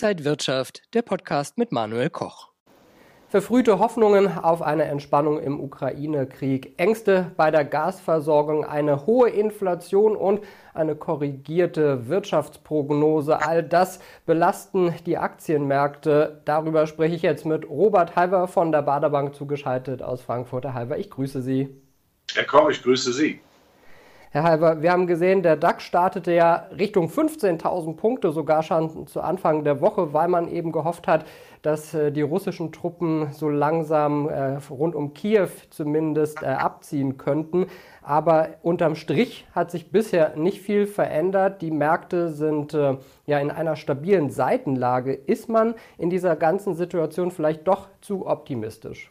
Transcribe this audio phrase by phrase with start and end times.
[0.00, 2.50] Inside Wirtschaft, der Podcast mit Manuel Koch.
[3.26, 10.44] Verfrühte Hoffnungen auf eine Entspannung im Ukraine-Krieg, Ängste bei der Gasversorgung, eine hohe Inflation und
[10.72, 13.42] eine korrigierte Wirtschaftsprognose.
[13.44, 16.42] All das belasten die Aktienmärkte.
[16.44, 20.64] Darüber spreche ich jetzt mit Robert Halver von der Baderbank zugeschaltet aus Frankfurt.
[20.64, 21.70] Herr Halver, ich grüße Sie.
[22.36, 23.40] Herr Koch, ich grüße Sie.
[24.38, 29.20] Herr Halber, wir haben gesehen, der DAX startete ja Richtung 15.000 Punkte sogar schon zu
[29.20, 31.24] Anfang der Woche, weil man eben gehofft hat,
[31.62, 37.66] dass äh, die russischen Truppen so langsam äh, rund um Kiew zumindest äh, abziehen könnten.
[38.00, 41.60] Aber unterm Strich hat sich bisher nicht viel verändert.
[41.60, 42.72] Die Märkte sind
[43.26, 45.14] ja in einer stabilen Seitenlage.
[45.14, 49.10] Ist man in dieser ganzen Situation vielleicht doch zu optimistisch?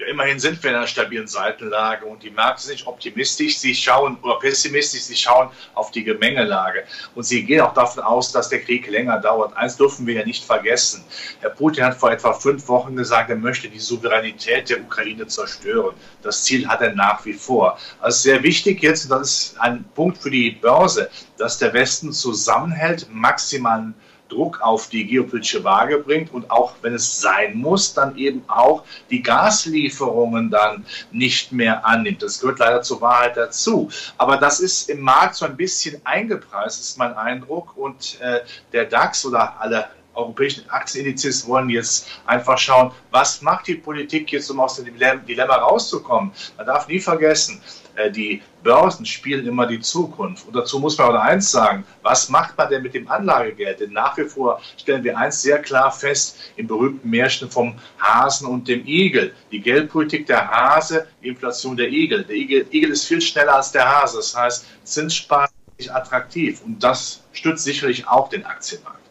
[0.00, 3.74] Ja, immerhin sind wir in einer stabilen Seitenlage und die Märkte sind nicht optimistisch, sie
[3.74, 6.84] schauen oder pessimistisch, sie schauen auf die Gemengelage
[7.16, 9.56] und sie gehen auch davon aus, dass der Krieg länger dauert.
[9.56, 11.02] Eins dürfen wir ja nicht vergessen.
[11.40, 15.96] Herr Putin hat vor etwa fünf Wochen gesagt, er möchte die Souveränität der Ukraine zerstören.
[16.22, 17.76] Das Ziel hat er nach wie vor.
[17.98, 22.12] Also sehr wichtig jetzt, und das ist ein Punkt für die Börse, dass der Westen
[22.12, 23.94] zusammenhält, maximalen
[24.28, 28.84] Druck auf die geopolitische Waage bringt und auch, wenn es sein muss, dann eben auch
[29.10, 32.22] die Gaslieferungen dann nicht mehr annimmt.
[32.22, 33.90] Das gehört leider zur Wahrheit dazu.
[34.16, 37.76] Aber das ist im Markt so ein bisschen eingepreist, ist mein Eindruck.
[37.76, 38.40] Und äh,
[38.72, 44.50] der DAX oder alle europäischen Aktienindizes wollen jetzt einfach schauen, was macht die Politik jetzt,
[44.50, 44.86] um aus dem
[45.26, 46.32] Dilemma rauszukommen.
[46.56, 47.62] Man darf nie vergessen,
[47.94, 50.46] äh, die Börsen spielen immer die Zukunft.
[50.46, 53.80] Und dazu muss man auch eins sagen, was macht man denn mit dem Anlagegeld?
[53.80, 58.48] Denn nach wie vor stellen wir eins sehr klar fest im berühmten Märchen vom Hasen
[58.48, 59.32] und dem Igel.
[59.52, 62.24] Die Geldpolitik der Hase, die Inflation der Igel.
[62.24, 64.16] Der Igel, Igel ist viel schneller als der Hase.
[64.18, 66.62] Das heißt, Zinssparen ist attraktiv.
[66.64, 69.07] Und das stützt sicherlich auch den Aktienmarkt.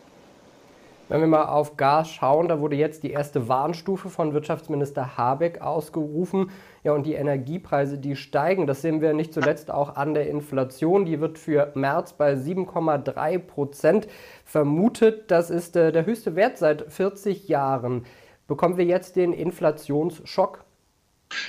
[1.09, 5.61] Wenn wir mal auf Gas schauen, da wurde jetzt die erste Warnstufe von Wirtschaftsminister Habeck
[5.61, 6.51] ausgerufen.
[6.83, 8.67] Ja, und die Energiepreise, die steigen.
[8.67, 11.05] Das sehen wir nicht zuletzt auch an der Inflation.
[11.05, 14.07] Die wird für März bei 7,3 Prozent
[14.43, 15.31] vermutet.
[15.31, 18.03] Das ist äh, der höchste Wert seit 40 Jahren.
[18.47, 20.65] Bekommen wir jetzt den Inflationsschock?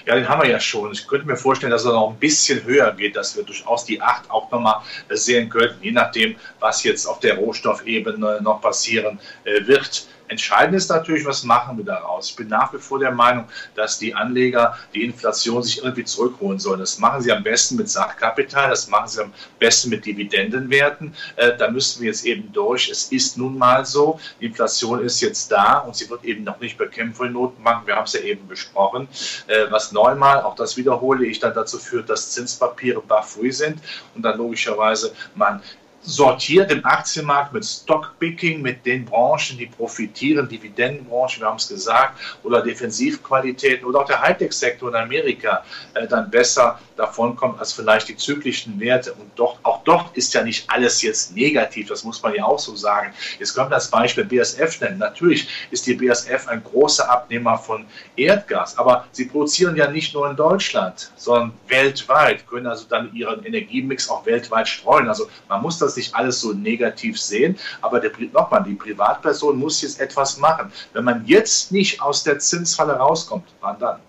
[0.06, 0.92] Ja, den haben wir ja schon.
[0.92, 4.00] Ich könnte mir vorstellen, dass er noch ein bisschen höher geht, dass wir durchaus die
[4.00, 9.66] 8 auch nochmal sehen könnten, je nachdem, was jetzt auf der Rohstoffebene noch passieren äh,
[9.66, 10.08] wird.
[10.28, 12.30] Entscheidend ist natürlich, was machen wir daraus.
[12.30, 16.58] Ich bin nach wie vor der Meinung, dass die Anleger die Inflation sich irgendwie zurückholen
[16.58, 16.80] sollen.
[16.80, 21.14] Das machen sie am besten mit Sachkapital, das machen sie am besten mit Dividendenwerten.
[21.36, 22.88] Äh, da müssen wir jetzt eben durch.
[22.90, 26.60] Es ist nun mal so, die Inflation ist jetzt da und sie wird eben noch
[26.60, 27.86] nicht bekämpft von Notenbanken.
[27.86, 29.08] Wir haben es ja eben besprochen.
[29.46, 33.80] Äh, was neunmal, auch das wiederhole ich, dann dazu führt, dass Zinspapiere barfui sind
[34.14, 35.62] und dann logischerweise man
[36.02, 42.18] sortiert im Aktienmarkt mit Stockpicking, mit den Branchen, die profitieren, Dividendenbranchen, wir haben es gesagt,
[42.44, 45.64] oder Defensivqualitäten oder auch der Hightech-Sektor in Amerika
[45.94, 49.12] äh, dann besser davonkommt als vielleicht die zyklischen Werte.
[49.12, 52.58] Und doch, auch dort ist ja nicht alles jetzt negativ, das muss man ja auch
[52.58, 53.12] so sagen.
[53.38, 54.98] Jetzt können wir das Beispiel BSF nennen.
[54.98, 57.84] Natürlich ist die BSF ein großer Abnehmer von
[58.16, 63.44] Erdgas, aber sie produzieren ja nicht nur in Deutschland, sondern weltweit, können also dann ihren
[63.44, 65.08] Energiemix auch weltweit streuen.
[65.08, 68.00] Also man muss das nicht alles so negativ sehen, aber
[68.32, 70.72] nochmal, die Privatperson muss jetzt etwas machen.
[70.94, 74.00] Wenn man jetzt nicht aus der Zinsfalle rauskommt, wann dann?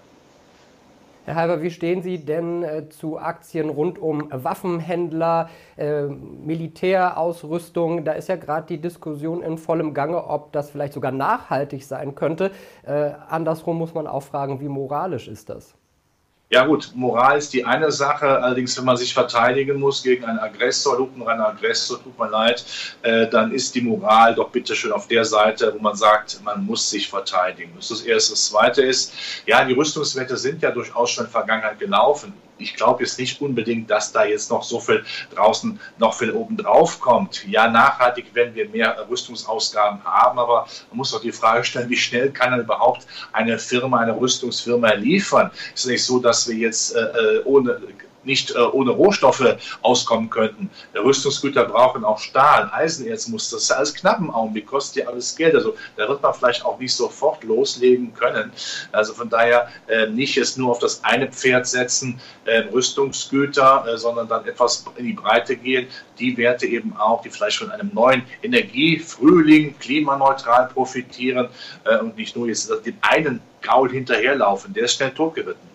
[1.30, 8.04] Herr Halber, wie stehen Sie denn äh, zu Aktien rund um Waffenhändler, äh, Militärausrüstung?
[8.04, 12.16] Da ist ja gerade die Diskussion in vollem Gange, ob das vielleicht sogar nachhaltig sein
[12.16, 12.50] könnte.
[12.82, 15.76] Äh, andersrum muss man auch fragen, wie moralisch ist das?
[16.52, 20.40] Ja gut, Moral ist die eine Sache, allerdings wenn man sich verteidigen muss gegen einen
[20.40, 22.66] Aggressor, lupenreiner Aggressor, tut mir leid,
[23.04, 26.66] äh, dann ist die Moral doch bitte schön auf der Seite, wo man sagt, man
[26.66, 27.72] muss sich verteidigen.
[27.76, 28.34] Das ist das Erste.
[28.34, 29.14] Das Zweite ist,
[29.46, 33.42] ja, die Rüstungswerte sind ja durchaus schon in der Vergangenheit gelaufen ich glaube jetzt nicht
[33.42, 35.04] unbedingt, dass da jetzt noch so viel
[35.34, 37.48] draußen noch viel oben drauf kommt.
[37.48, 41.98] Ja, nachhaltig werden wir mehr Rüstungsausgaben haben, aber man muss auch die Frage stellen, wie
[41.98, 45.52] schnell kann dann überhaupt eine Firma, eine Rüstungsfirma liefern?
[45.74, 47.82] Es ist nicht so, dass wir jetzt äh, äh ohne
[48.30, 50.70] nicht äh, ohne Rohstoffe auskommen könnten.
[50.96, 55.36] Rüstungsgüter brauchen auch Stahl, Eisenerz muss, das ist alles knapp im Augenblick, kostet ja alles
[55.36, 55.56] Geld.
[55.56, 58.52] Also da wird man vielleicht auch nicht sofort loslegen können.
[58.92, 64.28] Also von daher äh, nicht jetzt nur auf das eine Pferd setzen, äh, Rüstungsgüter, sondern
[64.28, 65.88] dann etwas in die Breite gehen.
[66.20, 71.50] Die Werte eben auch, die vielleicht von einem neuen Energiefrühling klimaneutral profitieren
[71.86, 75.69] äh, und nicht nur jetzt den einen Gaul hinterherlaufen, der ist schnell totgeritten.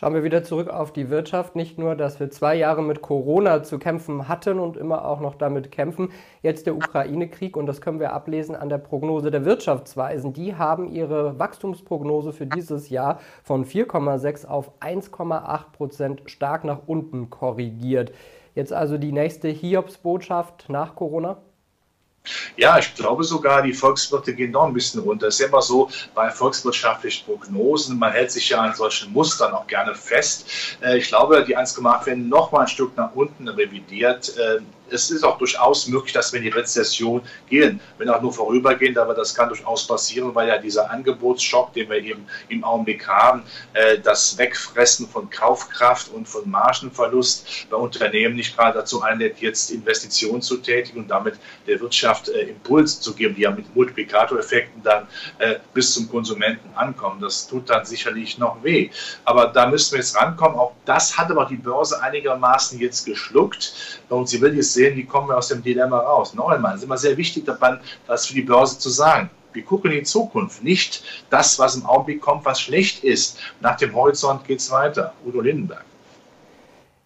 [0.00, 1.56] Schauen wir wieder zurück auf die Wirtschaft.
[1.56, 5.34] Nicht nur, dass wir zwei Jahre mit Corona zu kämpfen hatten und immer auch noch
[5.34, 6.08] damit kämpfen.
[6.40, 10.32] Jetzt der Ukraine-Krieg und das können wir ablesen an der Prognose der Wirtschaftsweisen.
[10.32, 17.28] Die haben ihre Wachstumsprognose für dieses Jahr von 4,6 auf 1,8 Prozent stark nach unten
[17.28, 18.10] korrigiert.
[18.54, 21.42] Jetzt also die nächste Hiobsbotschaft nach Corona?
[22.56, 25.28] Ja, ich glaube sogar, die Volkswirte gehen noch ein bisschen runter.
[25.28, 29.66] Es ist immer so bei volkswirtschaftlichen Prognosen, man hält sich ja an solchen Mustern auch
[29.66, 30.76] gerne fest.
[30.82, 34.36] Äh, ich glaube, die 1,8 werden noch mal ein Stück nach unten revidiert.
[34.92, 38.98] Es ist auch durchaus möglich, dass wir in die Rezession gehen, wenn auch nur vorübergehend,
[38.98, 43.42] aber das kann durchaus passieren, weil ja dieser Angebotsschock, den wir eben im Augenblick haben,
[43.74, 49.70] äh, das Wegfressen von Kaufkraft und von Margenverlust bei Unternehmen nicht gerade dazu einlädt, jetzt
[49.70, 54.82] Investitionen zu tätigen und damit der Wirtschaft äh, Impuls zu geben, die ja mit Multiplikatoreffekten
[54.82, 55.06] dann
[55.38, 57.20] äh, bis zum Konsumenten ankommen.
[57.20, 58.90] Das tut dann sicherlich noch weh.
[59.24, 60.58] Aber da müssen wir jetzt rankommen.
[60.58, 64.00] Auch das hat aber die Börse einigermaßen jetzt geschluckt.
[64.08, 66.34] Und sie will jetzt sehen, wie kommen wir aus dem Dilemma raus.
[66.34, 67.44] Noch einmal, es ist immer sehr wichtig
[68.06, 69.30] das für die Börse zu sagen.
[69.52, 73.38] Wir gucken in die Zukunft, nicht das, was im Augenblick kommt, was schlecht ist.
[73.60, 75.12] Nach dem Horizont geht es weiter.
[75.26, 75.84] Udo Lindenberg.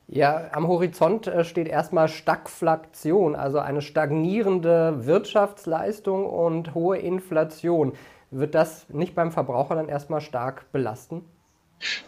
[0.06, 7.94] Ja, am Horizont äh, steht erstmal Stagflation, also eine stagnierende Wirtschaftsleistung und hohe Inflation.
[8.30, 11.24] Wird das nicht beim Verbraucher dann erstmal stark belasten?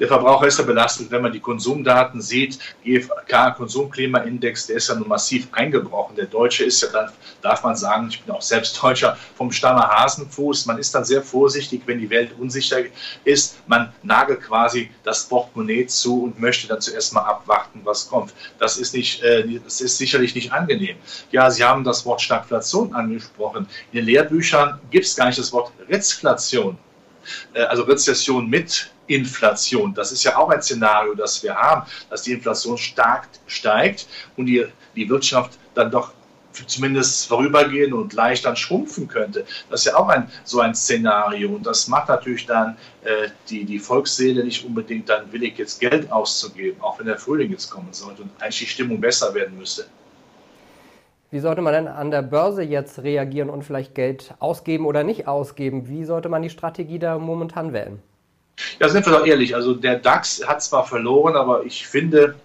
[0.01, 2.59] Der Verbraucher ist ja belastet, wenn man die Konsumdaten sieht.
[2.85, 6.17] GfK, Konsumklimaindex, der ist ja nun massiv eingebrochen.
[6.17, 7.11] Der Deutsche ist ja dann,
[7.43, 10.67] darf man sagen, ich bin auch selbst Deutscher, vom Stamme Hasenfuß.
[10.67, 12.79] Man ist dann sehr vorsichtig, wenn die Welt unsicher
[13.25, 13.59] ist.
[13.67, 18.33] Man nagelt quasi das Portemonnaie zu und möchte dann zuerst mal abwarten, was kommt.
[18.59, 20.97] Das ist, nicht, äh, das ist sicherlich nicht angenehm.
[21.33, 23.67] Ja, Sie haben das Wort Stagflation angesprochen.
[23.93, 26.79] In den Lehrbüchern gibt es gar nicht das Wort Rezflation.
[27.55, 29.95] Äh, also Rezession mit Inflation.
[29.95, 34.07] Das ist ja auch ein Szenario, das wir haben, dass die Inflation stark steigt
[34.37, 36.13] und die, die Wirtschaft dann doch
[36.67, 39.45] zumindest vorübergehen und leicht dann schrumpfen könnte.
[39.69, 41.51] Das ist ja auch ein, so ein Szenario.
[41.51, 46.11] Und das macht natürlich dann äh, die, die Volksseele nicht unbedingt dann willig, jetzt Geld
[46.11, 49.87] auszugeben, auch wenn der Frühling jetzt kommen sollte und eigentlich die Stimmung besser werden müsste.
[51.31, 55.27] Wie sollte man denn an der Börse jetzt reagieren und vielleicht Geld ausgeben oder nicht
[55.27, 55.89] ausgeben?
[55.89, 58.01] Wie sollte man die Strategie da momentan wählen?
[58.79, 59.55] Ja, sind wir doch ehrlich.
[59.55, 62.37] Also der DAX hat zwar verloren, aber ich finde,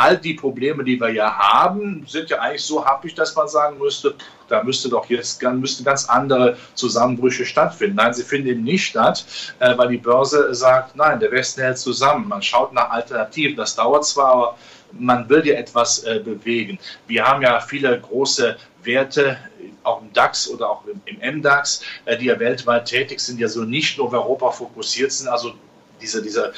[0.00, 3.76] all die Probleme, die wir ja haben, sind ja eigentlich so happig, dass man sagen
[3.76, 4.14] müsste,
[4.48, 7.96] da müsste doch jetzt müssten ganz andere Zusammenbrüche stattfinden.
[7.96, 9.26] Nein, sie finden eben nicht statt,
[9.58, 12.28] äh, weil die Börse sagt, nein, der Westen hält zusammen.
[12.28, 13.56] Man schaut nach Alternativen.
[13.56, 14.56] Das dauert zwar, aber
[14.92, 16.78] man will ja etwas äh, bewegen.
[17.06, 19.36] Wir haben ja viele große Werte,
[19.82, 23.48] auch im DAX oder auch im, im MDAX, äh, die ja weltweit tätig sind, ja
[23.48, 25.52] so nicht nur auf Europa fokussiert sind, also
[26.00, 26.54] diese, diese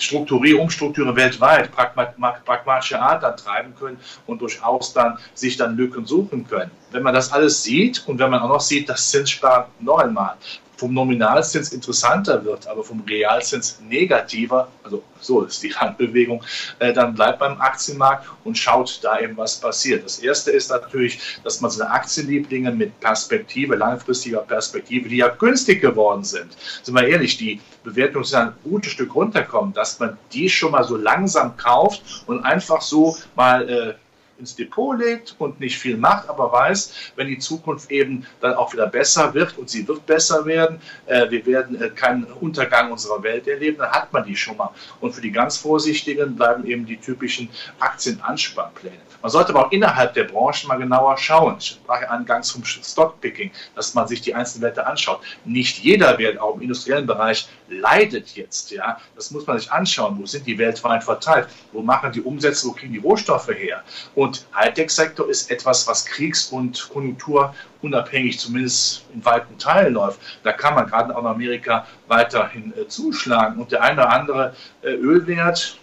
[0.00, 6.46] Strukturierung, Umstrukturierung weltweit, pragmatische Art dann treiben können und durchaus dann sich dann Lücken suchen
[6.46, 6.70] können.
[6.90, 10.36] Wenn man das alles sieht und wenn man auch noch sieht, dass Zinssparen noch einmal
[10.80, 16.42] vom Nominalzins interessanter wird, aber vom Realzins negativer, also so ist die Handbewegung,
[16.78, 20.04] äh, dann bleibt beim Aktienmarkt und schaut da eben, was passiert.
[20.04, 25.82] Das erste ist natürlich, dass man seine Aktienlieblinge mit Perspektive, langfristiger Perspektive, die ja günstig
[25.82, 30.48] geworden sind, sind wir ehrlich, die Bewertungen sind ein gutes Stück runterkommen, dass man die
[30.48, 33.94] schon mal so langsam kauft und einfach so mal äh,
[34.40, 38.72] ins Depot legt und nicht viel macht, aber weiß, wenn die Zukunft eben dann auch
[38.72, 43.22] wieder besser wird und sie wird besser werden, äh, wir werden äh, keinen Untergang unserer
[43.22, 44.70] Welt erleben, dann hat man die schon mal.
[45.00, 47.48] Und für die ganz Vorsichtigen bleiben eben die typischen
[47.78, 48.96] Aktienansparpläne.
[49.22, 51.56] Man sollte aber auch innerhalb der Branchen mal genauer schauen.
[51.58, 55.20] Ich sprach ja angangs vom Stockpicking, dass man sich die einzelnen Werte anschaut.
[55.44, 58.70] Nicht jeder Wert, auch im industriellen Bereich, leidet jetzt.
[58.70, 60.16] Ja, Das muss man sich anschauen.
[60.18, 61.48] Wo sind die weltweit verteilt?
[61.72, 62.66] Wo machen die Umsätze?
[62.68, 63.84] Wo kriegen die Rohstoffe her?
[64.14, 70.20] Und Hightech-Sektor ist etwas, was kriegs- und konjunkturunabhängig zumindest in weiten Teilen läuft.
[70.42, 73.60] Da kann man gerade auch in Amerika weiterhin äh, zuschlagen.
[73.60, 75.78] Und der eine oder andere äh, Ölwert,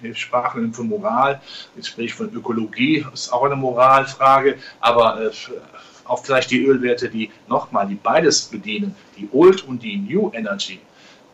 [0.00, 1.40] wir sprachen von Moral,
[1.76, 5.30] ich spreche von Ökologie, ist auch eine Moralfrage, aber äh,
[6.04, 10.80] auch vielleicht die Ölwerte, die nochmal, die beides bedienen, die Old und die New Energy,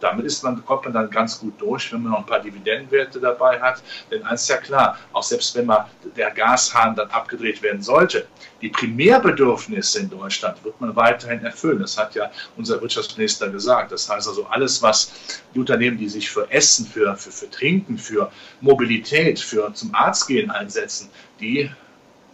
[0.00, 3.20] damit ist man, kommt man dann ganz gut durch, wenn man noch ein paar Dividendenwerte
[3.20, 3.82] dabei hat.
[4.10, 8.26] Denn eins ist ja klar, auch selbst wenn mal der Gashahn dann abgedreht werden sollte,
[8.60, 11.80] die Primärbedürfnisse in Deutschland wird man weiterhin erfüllen.
[11.80, 13.92] Das hat ja unser Wirtschaftsminister gesagt.
[13.92, 15.12] Das heißt also, alles, was
[15.54, 18.30] die Unternehmen, die sich für Essen, für, für, für Trinken, für
[18.60, 21.70] Mobilität, für zum Arzt gehen einsetzen, die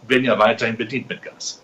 [0.07, 1.61] werden ja weiterhin bedient mit Gas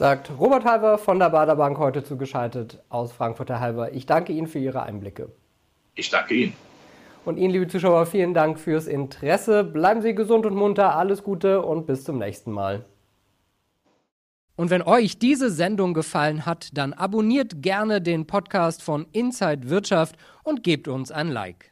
[0.00, 3.92] sagt Robert Halver von der Baderbank heute zugeschaltet aus Frankfurter Halver.
[3.92, 5.28] Ich danke Ihnen für Ihre Einblicke.
[5.94, 6.54] Ich danke Ihnen.
[7.26, 9.62] Und Ihnen, liebe Zuschauer, vielen Dank fürs Interesse.
[9.62, 12.86] Bleiben Sie gesund und munter, alles Gute und bis zum nächsten Mal.
[14.56, 20.16] Und wenn euch diese Sendung gefallen hat, dann abonniert gerne den Podcast von Inside Wirtschaft
[20.42, 21.69] und gebt uns ein Like.